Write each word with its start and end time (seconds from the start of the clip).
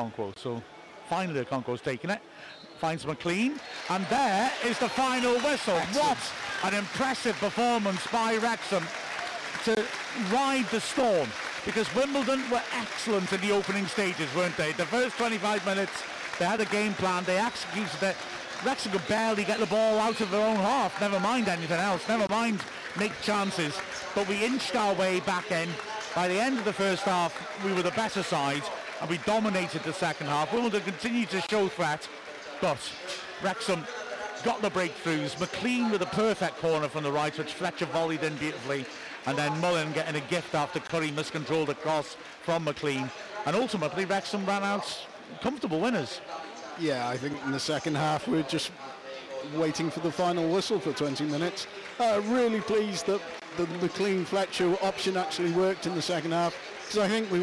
Okonkwo. 0.00 0.36
So 0.38 0.62
finally 1.08 1.44
Okonkwo's 1.44 1.80
taking 1.80 2.10
it. 2.10 2.20
Finds 2.78 3.04
McClean. 3.04 3.58
And 3.90 4.06
there 4.06 4.50
is 4.64 4.78
the 4.78 4.88
final 4.88 5.34
whistle. 5.40 5.76
Excellent. 5.76 6.18
What 6.18 6.72
an 6.72 6.78
impressive 6.78 7.36
performance 7.36 8.06
by 8.08 8.36
Wrexham 8.36 8.84
to 9.64 9.84
ride 10.32 10.66
the 10.70 10.80
storm. 10.80 11.28
Because 11.66 11.94
Wimbledon 11.94 12.48
were 12.50 12.62
excellent 12.74 13.30
in 13.32 13.40
the 13.42 13.52
opening 13.52 13.86
stages, 13.86 14.34
weren't 14.34 14.56
they? 14.56 14.72
The 14.72 14.86
first 14.86 15.16
25 15.18 15.64
minutes, 15.66 15.92
they 16.38 16.46
had 16.46 16.60
a 16.60 16.64
game 16.66 16.94
plan. 16.94 17.24
They 17.24 17.36
executed 17.36 18.02
it. 18.02 18.16
Wrexham 18.64 18.92
could 18.92 19.06
barely 19.08 19.44
get 19.44 19.58
the 19.58 19.66
ball 19.66 19.98
out 19.98 20.20
of 20.20 20.30
their 20.30 20.46
own 20.46 20.56
half. 20.56 20.98
Never 21.00 21.20
mind 21.20 21.48
anything 21.48 21.78
else. 21.78 22.06
Never 22.08 22.26
mind 22.30 22.60
make 22.98 23.12
chances. 23.20 23.78
But 24.14 24.26
we 24.26 24.42
inched 24.42 24.74
our 24.74 24.94
way 24.94 25.20
back 25.20 25.50
in. 25.50 25.68
By 26.14 26.28
the 26.28 26.40
end 26.40 26.58
of 26.58 26.64
the 26.64 26.72
first 26.72 27.02
half, 27.02 27.34
we 27.64 27.72
were 27.72 27.82
the 27.82 27.90
better 27.92 28.22
side 28.22 28.62
and 29.00 29.10
we 29.10 29.18
dominated 29.18 29.82
the 29.82 29.92
second 29.92 30.26
half. 30.26 30.52
Wimbledon 30.52 30.82
continued 30.82 31.30
to 31.30 31.40
show 31.42 31.68
threat, 31.68 32.08
but 32.60 32.78
Wrexham 33.42 33.84
got 34.44 34.60
the 34.62 34.70
breakthroughs. 34.70 35.36
McClean 35.36 35.90
with 35.90 36.02
a 36.02 36.06
perfect 36.06 36.58
corner 36.58 36.88
from 36.88 37.04
the 37.04 37.12
right, 37.12 37.36
which 37.36 37.54
Fletcher 37.54 37.86
volleyed 37.86 38.22
in 38.22 38.36
beautifully, 38.36 38.84
and 39.26 39.36
then 39.36 39.58
Mullin 39.60 39.92
getting 39.92 40.16
a 40.16 40.26
gift 40.26 40.54
after 40.54 40.80
Curry 40.80 41.10
miscontrolled 41.10 41.70
a 41.70 41.74
cross 41.74 42.16
from 42.42 42.66
McClean. 42.66 43.10
And 43.46 43.56
ultimately, 43.56 44.04
Wrexham 44.04 44.44
ran 44.46 44.62
out 44.62 45.06
comfortable 45.40 45.80
winners. 45.80 46.20
Yeah, 46.78 47.08
I 47.08 47.16
think 47.16 47.36
in 47.44 47.52
the 47.52 47.60
second 47.60 47.96
half 47.96 48.26
we're 48.26 48.42
just 48.42 48.72
waiting 49.54 49.90
for 49.90 50.00
the 50.00 50.12
final 50.12 50.48
whistle 50.48 50.78
for 50.78 50.92
20 50.92 51.24
minutes. 51.24 51.66
Uh, 51.98 52.20
really 52.26 52.60
pleased 52.60 53.06
that 53.06 53.20
the 53.56 53.64
McClean 53.86 54.24
Fletcher 54.24 54.76
option 54.82 55.16
actually 55.16 55.52
worked 55.52 55.86
in 55.86 55.94
the 55.94 56.02
second 56.02 56.32
half 56.32 56.54
because 56.90 57.04
I 57.04 57.08
think 57.08 57.30
we 57.30 57.38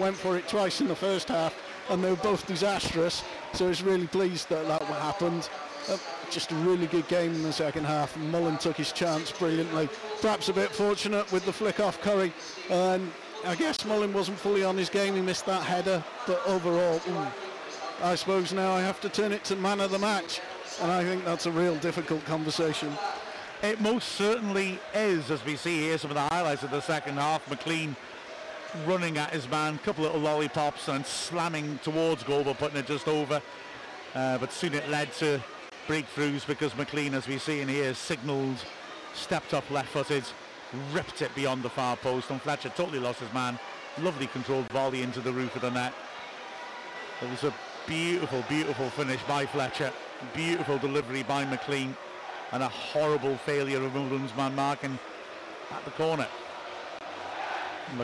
went 0.00 0.16
for 0.16 0.38
it 0.38 0.48
twice 0.48 0.80
in 0.80 0.88
the 0.88 0.96
first 0.96 1.28
half 1.28 1.54
and 1.90 2.02
they 2.02 2.08
were 2.08 2.16
both 2.16 2.46
disastrous. 2.46 3.22
So 3.52 3.66
I 3.66 3.68
was 3.68 3.82
really 3.82 4.06
pleased 4.06 4.48
that 4.48 4.66
that 4.66 4.82
happened. 4.82 5.50
Uh, 5.90 5.98
just 6.30 6.52
a 6.52 6.54
really 6.54 6.86
good 6.86 7.06
game 7.06 7.34
in 7.34 7.42
the 7.42 7.52
second 7.52 7.84
half. 7.84 8.16
Mullin 8.16 8.56
took 8.56 8.78
his 8.78 8.90
chance 8.90 9.30
brilliantly. 9.30 9.90
Perhaps 10.22 10.48
a 10.48 10.54
bit 10.54 10.70
fortunate 10.70 11.30
with 11.30 11.44
the 11.44 11.52
flick 11.52 11.80
off 11.80 12.00
Curry. 12.00 12.32
And 12.70 13.12
I 13.44 13.56
guess 13.56 13.84
Mullin 13.84 14.14
wasn't 14.14 14.38
fully 14.38 14.64
on 14.64 14.78
his 14.78 14.88
game. 14.88 15.14
He 15.14 15.20
missed 15.20 15.44
that 15.44 15.64
header. 15.64 16.02
But 16.26 16.40
overall, 16.46 16.98
I 18.02 18.14
suppose 18.14 18.54
now 18.54 18.72
I 18.72 18.80
have 18.80 19.02
to 19.02 19.10
turn 19.10 19.32
it 19.32 19.44
to 19.44 19.56
man 19.56 19.80
of 19.80 19.90
the 19.90 19.98
match. 19.98 20.40
And 20.80 20.90
I 20.90 21.04
think 21.04 21.26
that's 21.26 21.44
a 21.44 21.52
real 21.52 21.76
difficult 21.76 22.24
conversation. 22.24 22.90
It 23.62 23.82
most 23.82 24.12
certainly 24.12 24.78
is, 24.94 25.30
as 25.30 25.44
we 25.44 25.56
see 25.56 25.80
here, 25.80 25.98
some 25.98 26.10
of 26.10 26.14
the 26.14 26.34
highlights 26.34 26.62
of 26.62 26.70
the 26.70 26.80
second 26.80 27.16
half. 27.18 27.44
McClean 27.50 27.94
running 28.86 29.18
at 29.18 29.30
his 29.30 29.48
man, 29.48 29.78
couple 29.78 30.04
little 30.04 30.20
lollipops 30.20 30.88
and 30.88 31.04
slamming 31.04 31.78
towards 31.82 32.22
goal, 32.22 32.44
but 32.44 32.58
putting 32.58 32.76
it 32.76 32.86
just 32.86 33.08
over. 33.08 33.40
Uh, 34.14 34.38
but 34.38 34.52
soon 34.52 34.74
it 34.74 34.88
led 34.88 35.12
to 35.14 35.40
breakthroughs 35.86 36.46
because 36.46 36.72
McClean, 36.72 37.12
as 37.14 37.26
we 37.26 37.38
see 37.38 37.60
in 37.60 37.68
here, 37.68 37.94
signalled, 37.94 38.56
stepped 39.14 39.54
up 39.54 39.70
left-footed, 39.70 40.24
ripped 40.92 41.22
it 41.22 41.34
beyond 41.34 41.62
the 41.62 41.70
far 41.70 41.96
post, 41.96 42.30
and 42.30 42.40
Fletcher 42.42 42.70
totally 42.70 42.98
lost 42.98 43.20
his 43.20 43.32
man. 43.32 43.58
Lovely 44.00 44.26
controlled 44.26 44.68
volley 44.68 45.02
into 45.02 45.20
the 45.20 45.32
roof 45.32 45.56
of 45.56 45.62
the 45.62 45.70
net. 45.70 45.92
It 47.22 47.30
was 47.30 47.44
a 47.44 47.54
beautiful, 47.86 48.44
beautiful 48.48 48.90
finish 48.90 49.20
by 49.24 49.46
Fletcher. 49.46 49.92
Beautiful 50.34 50.78
delivery 50.78 51.22
by 51.22 51.44
McClean 51.44 51.94
and 52.52 52.62
a 52.62 52.68
horrible 52.68 53.36
failure 53.38 53.82
of 53.82 53.94
Wimbledon's 53.94 54.34
man 54.36 54.54
marking 54.54 54.98
at 55.70 55.84
the 55.84 55.90
corner. 55.92 56.26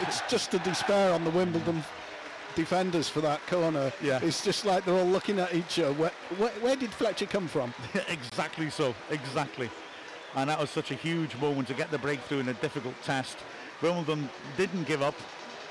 It's 0.00 0.22
just 0.28 0.54
a 0.54 0.58
despair 0.60 1.12
on 1.12 1.24
the 1.24 1.30
Wimbledon 1.30 1.82
defenders 2.54 3.08
for 3.08 3.20
that 3.20 3.44
corner. 3.46 3.92
Yeah. 4.02 4.18
It's 4.22 4.44
just 4.44 4.64
like 4.64 4.84
they're 4.84 4.94
all 4.94 5.06
looking 5.06 5.38
at 5.38 5.54
each 5.54 5.78
other. 5.78 5.92
Where, 5.92 6.12
where, 6.36 6.50
where 6.60 6.76
did 6.76 6.90
Fletcher 6.90 7.26
come 7.26 7.46
from? 7.46 7.72
exactly 8.08 8.70
so, 8.70 8.94
exactly. 9.10 9.70
And 10.34 10.50
that 10.50 10.58
was 10.58 10.70
such 10.70 10.90
a 10.90 10.94
huge 10.94 11.36
moment 11.36 11.68
to 11.68 11.74
get 11.74 11.90
the 11.90 11.98
breakthrough 11.98 12.40
in 12.40 12.48
a 12.48 12.54
difficult 12.54 12.94
test. 13.02 13.38
Wimbledon 13.80 14.28
didn't 14.56 14.84
give 14.84 15.02
up. 15.02 15.14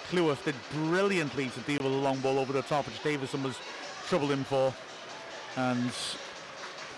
Cleworth 0.09 0.46
did 0.46 0.56
brilliantly 0.72 1.50
to 1.50 1.59
deal 1.62 1.79
with 1.79 1.91
a 1.91 1.97
long 1.97 2.17
ball 2.19 2.40
over 2.40 2.53
the 2.53 2.62
top, 2.62 2.85
which 2.85 3.03
Davison 3.03 3.44
was 3.44 3.57
troubling 4.07 4.44
for. 4.46 4.73
And 5.57 5.91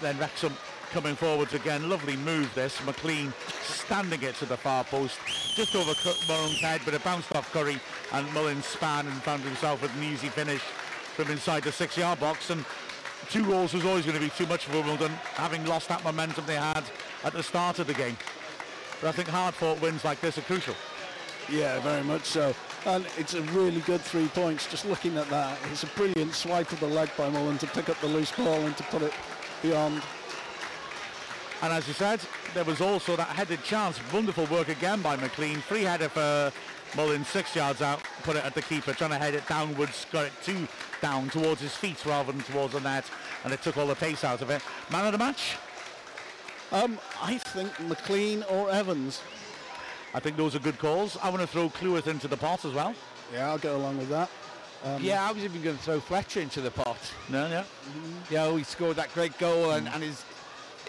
then 0.02 0.18
Wrexham 0.19 0.53
coming 0.89 1.16
forwards 1.16 1.53
again. 1.53 1.89
Lovely 1.89 2.16
move 2.17 2.53
this. 2.55 2.77
McClean 2.79 3.31
standing 3.63 4.22
it 4.23 4.35
to 4.35 4.45
the 4.45 4.57
far 4.57 4.83
post, 4.83 5.17
just 5.55 5.75
over 5.75 5.94
Mullin's 6.27 6.59
head, 6.59 6.81
but 6.85 6.94
it 6.94 7.03
bounced 7.03 7.35
off 7.35 7.51
Curry 7.51 7.79
and 8.13 8.33
Mullin 8.33 8.61
span 8.61 9.07
and 9.07 9.16
found 9.23 9.44
himself 9.44 9.81
with 9.81 9.95
an 9.95 10.03
easy 10.03 10.29
finish 10.29 10.61
from 10.61 11.29
inside 11.29 11.63
the 11.63 11.72
six-yard 11.72 12.19
box. 12.19 12.50
And 12.50 12.66
two 13.29 13.45
goals 13.45 13.73
was 13.73 13.85
always 13.85 14.05
going 14.05 14.17
to 14.17 14.23
be 14.23 14.31
too 14.31 14.47
much 14.47 14.66
for 14.66 14.73
Wimbledon, 14.73 15.11
having 15.35 15.66
lost 15.66 15.89
that 15.89 16.03
momentum 16.03 16.45
they 16.45 16.55
had 16.55 16.83
at 17.23 17.33
the 17.33 17.44
start 17.44 17.79
of 17.79 17.88
the 17.88 17.94
game. 17.94 18.17
But 19.01 19.09
I 19.09 19.11
think 19.11 19.27
hard-fought 19.27 19.81
wins 19.81 20.03
like 20.03 20.19
this 20.21 20.38
are 20.38 20.41
crucial. 20.41 20.75
Yeah, 21.50 21.79
very 21.79 22.03
much 22.03 22.25
so. 22.25 22.53
And 22.85 23.06
it's 23.17 23.33
a 23.33 23.41
really 23.41 23.81
good 23.81 24.01
three 24.01 24.27
points. 24.27 24.69
Just 24.69 24.85
looking 24.85 25.17
at 25.17 25.29
that, 25.29 25.57
it's 25.71 25.83
a 25.83 25.88
brilliant 25.88 26.33
swipe 26.33 26.71
of 26.71 26.79
the 26.79 26.88
leg 26.88 27.09
by 27.17 27.29
Mullin 27.29 27.57
to 27.59 27.67
pick 27.67 27.89
up 27.89 28.00
the 28.01 28.07
loose 28.07 28.31
ball 28.31 28.61
and 28.61 28.77
to 28.77 28.83
put 28.83 29.01
it 29.01 29.13
beyond. 29.61 30.01
And 31.62 31.74
as 31.74 31.88
you 31.88 31.94
said, 31.94 32.22
there 32.53 32.64
was 32.64 32.80
also 32.80 33.16
that 33.16 33.28
headed 33.28 33.64
chance. 33.64 34.00
Wonderful 34.14 34.46
work 34.46 34.70
again 34.70 35.02
by 35.02 35.18
McClean. 35.18 35.58
Free 35.58 35.84
header 35.84 36.08
for 36.09 36.52
Mullin, 36.96 37.24
six 37.25 37.56
yards 37.56 37.81
out, 37.81 38.02
put 38.24 38.36
it 38.36 38.46
at 38.46 38.56
the 38.56 38.62
keeper, 38.62 38.94
trying 38.94 39.12
to 39.12 39.18
head 39.18 39.34
it 39.34 39.47
downwards, 39.47 40.06
got 40.12 40.25
it 40.25 40.31
two 40.44 40.68
down 41.02 41.30
towards 41.30 41.62
his 41.62 41.75
feet 41.75 42.03
rather 42.06 42.31
than 42.31 42.42
towards 42.42 42.74
the 42.74 42.80
net, 42.80 43.06
and 43.44 43.53
it 43.53 43.62
took 43.62 43.78
all 43.78 43.88
the 43.88 43.96
pace 43.96 44.24
out 44.24 44.42
of 44.42 44.50
it. 44.50 44.62
Man 44.92 45.06
of 45.06 45.12
the 45.12 45.18
match? 45.18 45.58
Um, 46.72 47.00
I 47.22 47.38
think 47.38 47.72
McClean 47.74 48.50
or 48.52 48.69
Evans. 48.72 49.22
I 50.14 50.19
think 50.19 50.38
those 50.38 50.56
are 50.56 50.59
good 50.59 50.80
calls. 50.80 51.18
I 51.22 51.30
want 51.30 51.42
to 51.42 51.48
throw 51.48 51.69
Cleworth 51.69 52.08
into 52.08 52.28
the 52.28 52.38
pot 52.38 52.66
as 52.66 52.74
well. 52.74 52.96
Yeah, 53.34 53.50
I'll 53.50 53.58
go 53.59 53.75
along 53.75 53.98
with 53.98 54.09
that. 54.09 54.30
Um, 54.84 55.03
yeah, 55.03 55.28
I 55.28 55.31
was 55.31 55.44
even 55.44 55.62
going 55.62 55.78
to 55.78 55.84
throw 55.84 56.00
Fletcher 56.00 56.40
into 56.40 56.62
the 56.62 56.72
pot. 56.72 56.98
No, 57.28 57.48
no. 57.48 57.50
yeah. 57.50 57.64
You 58.30 58.38
know, 58.38 58.48
mm-hmm. 58.48 58.58
he 58.58 58.64
scored 58.64 58.96
that 58.96 59.14
great 59.14 59.38
goal 59.38 59.72
and, 59.72 59.88
mm. 59.88 59.94
and 59.94 60.03
his 60.03 60.24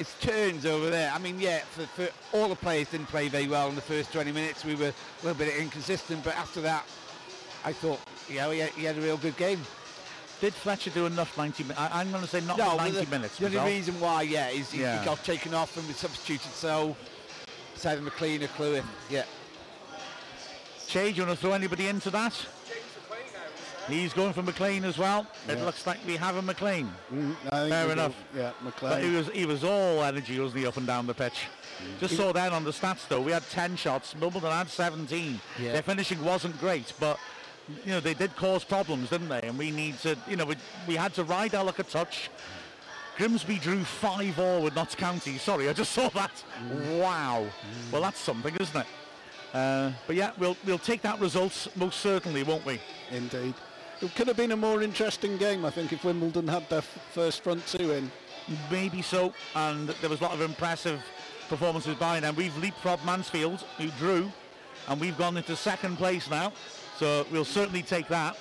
his 0.00 0.14
turns 0.20 0.64
over 0.64 0.88
there. 0.88 1.12
I 1.12 1.18
mean, 1.18 1.38
yeah, 1.38 1.58
for, 1.58 1.82
for 1.84 2.08
all 2.32 2.48
the 2.48 2.56
players 2.56 2.88
didn't 2.88 3.08
play 3.08 3.28
very 3.28 3.46
well 3.46 3.68
in 3.68 3.74
the 3.74 3.82
first 3.82 4.10
20 4.14 4.32
minutes. 4.32 4.64
We 4.64 4.74
were 4.74 4.86
a 4.88 4.94
little 5.22 5.34
bit 5.38 5.54
inconsistent, 5.58 6.24
but 6.24 6.34
after 6.36 6.62
that, 6.62 6.86
I 7.66 7.74
thought, 7.74 8.00
yeah, 8.26 8.50
he 8.50 8.60
had, 8.60 8.70
he 8.70 8.84
had 8.84 8.96
a 8.96 9.00
real 9.02 9.18
good 9.18 9.36
game. 9.36 9.60
Did 10.40 10.54
Fletcher 10.54 10.88
do 10.88 11.04
enough 11.04 11.36
90 11.36 11.64
minutes? 11.64 11.78
I'm 11.78 12.10
going 12.10 12.22
to 12.22 12.28
say 12.28 12.40
not 12.40 12.56
No, 12.56 12.78
90 12.78 13.04
the, 13.04 13.10
minutes. 13.10 13.36
The 13.36 13.44
only 13.44 13.72
reason 13.72 14.00
why, 14.00 14.22
yeah, 14.22 14.48
is 14.48 14.72
he, 14.72 14.80
Yeah. 14.80 15.00
he 15.00 15.04
got 15.04 15.22
taken 15.22 15.52
off 15.52 15.76
and 15.76 15.86
was 15.86 15.96
substituted. 15.98 16.50
So, 16.50 16.96
Simon 17.74 18.06
McClean 18.06 18.42
or 18.42 18.46
Cleworth, 18.48 18.86
yeah. 19.10 19.24
Chay, 20.86 21.10
do 21.12 21.18
you 21.18 21.26
want 21.26 21.38
to 21.38 21.42
throw 21.42 21.52
anybody 21.52 21.88
into 21.88 22.08
that? 22.10 22.34
He's 23.90 24.12
going 24.12 24.32
for 24.32 24.42
McClean 24.42 24.84
as 24.84 24.96
well. 24.98 25.26
It 25.48 25.58
Yeah. 25.58 25.64
looks 25.64 25.86
like 25.86 25.98
we 26.06 26.16
have 26.16 26.36
a 26.36 26.42
McClean. 26.42 26.88
Think 27.10 27.36
Fair 27.50 27.86
go- 27.86 27.90
enough. 27.92 28.14
Yeah, 28.34 28.50
But 28.80 29.02
he 29.02 29.10
was 29.10 29.28
he 29.28 29.46
was 29.46 29.64
all 29.64 30.02
energy, 30.04 30.38
wasn't 30.38 30.60
he, 30.60 30.66
up 30.66 30.76
and 30.76 30.86
down 30.86 31.06
the 31.06 31.14
pitch? 31.14 31.46
Mm. 31.82 32.00
Just 32.00 32.16
saw 32.16 32.32
that 32.32 32.52
on 32.52 32.64
the 32.64 32.70
stats 32.72 33.06
though. 33.08 33.20
We 33.20 33.32
had 33.32 33.48
10 33.50 33.76
shots. 33.76 34.14
Wimbledon 34.14 34.50
had 34.52 34.68
17. 34.68 35.40
Yeah. 35.58 35.72
Their 35.72 35.82
finishing 35.82 36.22
wasn't 36.24 36.58
great, 36.60 36.92
but 37.00 37.18
you 37.84 37.92
know 37.92 38.00
they 38.00 38.14
did 38.14 38.34
cause 38.36 38.64
problems, 38.64 39.10
didn't 39.10 39.28
they? 39.28 39.40
And 39.42 39.56
we 39.58 39.70
need 39.70 39.98
to, 40.00 40.16
you 40.28 40.36
know, 40.36 40.44
we, 40.44 40.56
we 40.86 40.96
had 40.96 41.14
to 41.14 41.24
ride 41.24 41.54
our 41.54 41.64
luck 41.64 41.78
a 41.78 41.82
touch. 41.84 42.30
Grimsby 43.16 43.58
drew 43.58 43.84
five 43.84 44.38
all 44.38 44.62
with 44.62 44.74
Notts 44.74 44.94
County. 44.94 45.36
Sorry, 45.38 45.68
I 45.68 45.72
just 45.72 45.92
saw 45.92 46.08
that. 46.10 46.32
Mm. 46.62 47.00
Wow. 47.00 47.46
Well, 47.92 48.02
that's 48.02 48.18
something, 48.20 48.54
isn't 48.56 48.76
it? 48.80 48.86
Uh, 49.52 49.90
but 50.06 50.14
yeah, 50.16 50.30
we'll 50.38 50.56
we'll 50.64 50.78
take 50.78 51.02
that 51.02 51.18
result 51.18 51.66
most 51.76 52.00
certainly, 52.00 52.42
won't 52.44 52.64
we? 52.64 52.80
Indeed. 53.10 53.54
It 54.02 54.14
could 54.14 54.28
have 54.28 54.36
been 54.36 54.52
a 54.52 54.56
more 54.56 54.82
interesting 54.82 55.36
game, 55.36 55.64
I 55.64 55.70
think, 55.70 55.92
if 55.92 56.04
Wimbledon 56.04 56.48
had 56.48 56.66
their 56.70 56.78
f- 56.78 56.98
first 57.12 57.42
front 57.44 57.66
two 57.66 57.92
in. 57.92 58.10
Maybe 58.70 59.02
so. 59.02 59.34
And 59.54 59.90
there 59.90 60.08
was 60.08 60.20
a 60.20 60.24
lot 60.24 60.32
of 60.32 60.40
impressive 60.40 61.02
performances 61.50 61.96
by 61.96 62.18
them. 62.20 62.34
We've 62.34 62.52
leapfrogged 62.52 63.04
Mansfield, 63.04 63.60
who 63.76 63.88
drew, 63.98 64.32
and 64.88 64.98
we've 64.98 65.18
gone 65.18 65.36
into 65.36 65.54
second 65.54 65.98
place 65.98 66.30
now. 66.30 66.52
So 66.98 67.26
we'll 67.30 67.44
certainly 67.44 67.82
take 67.82 68.08
that. 68.08 68.38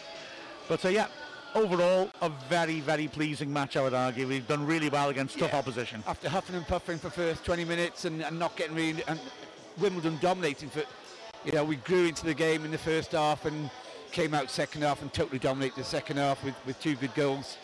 But 0.70 0.86
uh, 0.86 0.90
yeah, 0.90 1.08
overall, 1.54 2.10
a 2.22 2.30
very, 2.48 2.80
very 2.80 3.10
pleasing 3.10 3.52
match, 3.52 3.76
I 3.76 3.82
would 3.82 3.94
argue. 3.94 4.28
We've 4.28 4.48
done 4.48 4.66
really 4.66 4.88
well 4.88 5.10
against 5.10 5.40
tough 5.40 5.54
opposition. 5.54 6.04
After 6.08 6.30
huffing 6.30 6.56
and 6.56 6.66
puffing 6.66 7.00
for 7.00 7.10
first 7.10 7.44
20 7.44 7.66
minutes 7.66 8.06
and, 8.06 8.22
and 8.22 8.40
not 8.40 8.56
getting 8.56 8.76
really, 8.76 9.04
and 9.10 9.20
Wimbledon 9.78 10.20
dominating 10.22 10.70
for, 10.70 10.84
you 11.44 11.52
know, 11.52 11.66
we 11.66 11.76
grew 11.78 12.06
into 12.06 12.26
the 12.26 12.34
game 12.34 12.64
in 12.64 12.72
the 12.72 12.78
first 12.78 13.12
half 13.12 13.44
and 13.46 13.70
came 14.12 14.34
out 14.34 14.50
second 14.50 14.82
half 14.82 15.02
and 15.02 15.12
totally 15.14 15.40
dominated 15.40 15.76
the 15.78 15.84
second 15.84 16.18
half 16.18 16.44
with, 16.44 16.56
with 16.66 16.80
two 16.82 16.96
good 16.96 17.14
goals 17.16 17.58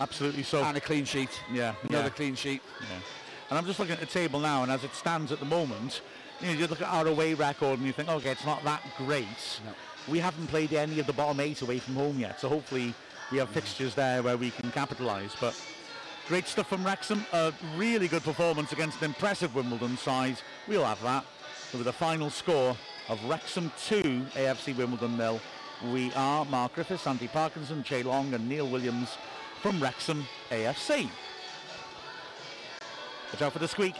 Absolutely 0.00 0.42
so. 0.42 0.62
and 0.62 0.76
a 0.76 0.80
clean 0.80 1.04
sheet. 1.04 1.30
yeah, 1.52 1.74
Another 1.88 2.04
yeah. 2.04 2.10
clean 2.10 2.34
sheet. 2.34 2.62
And 3.50 3.58
I'm 3.58 3.66
just 3.66 3.78
looking 3.78 3.94
at 3.94 4.00
the 4.00 4.06
table 4.06 4.40
now, 4.40 4.62
and 4.62 4.70
as 4.70 4.84
it 4.84 4.94
stands 4.94 5.32
at 5.32 5.40
the 5.40 5.46
moment, 5.46 6.02
you 6.40 6.48
know, 6.48 6.52
you 6.52 6.66
look 6.66 6.82
at 6.82 6.88
our 6.88 7.06
away 7.06 7.34
record 7.34 7.78
and 7.78 7.86
you 7.86 7.92
think, 7.92 8.08
okay, 8.08 8.30
it's 8.30 8.44
not 8.44 8.62
that 8.64 8.82
great. 8.96 9.26
No. 9.64 9.72
We 10.06 10.18
haven't 10.18 10.46
played 10.48 10.72
any 10.72 11.00
of 11.00 11.06
the 11.06 11.12
bottom 11.12 11.40
eight 11.40 11.62
away 11.62 11.78
from 11.78 11.94
home 11.94 12.18
yet, 12.18 12.40
so 12.40 12.48
hopefully 12.48 12.94
we 13.32 13.38
have 13.38 13.48
mm. 13.48 13.54
fixtures 13.54 13.94
there 13.94 14.22
where 14.22 14.36
we 14.36 14.50
can 14.50 14.70
capitalise. 14.70 15.34
But 15.40 15.60
great 16.28 16.46
stuff 16.46 16.68
from 16.68 16.84
Wrexham. 16.84 17.24
A 17.32 17.52
really 17.76 18.06
good 18.06 18.22
performance 18.22 18.72
against 18.72 18.98
an 18.98 19.06
impressive 19.06 19.54
Wimbledon 19.54 19.96
side. 19.96 20.38
We'll 20.68 20.84
have 20.84 21.02
that. 21.02 21.24
with 21.72 21.88
a 21.88 21.92
final 21.92 22.30
score 22.30 22.76
of 23.08 23.24
Wrexham 23.24 23.72
2, 23.86 24.02
AFC 24.34 24.76
Wimbledon 24.76 25.16
nil. 25.16 25.40
We 25.92 26.12
are 26.14 26.44
Mark 26.44 26.74
Griffiths, 26.74 27.06
Andy 27.06 27.28
Parkinson, 27.28 27.82
Chay 27.82 28.02
Long 28.02 28.34
and 28.34 28.48
Neil 28.48 28.68
Williams 28.68 29.16
from 29.62 29.80
Wrexham 29.80 30.26
AFC. 30.50 31.08
Watch 33.32 33.42
out 33.42 33.52
for 33.52 33.58
the 33.58 33.68
squeak. 33.68 33.94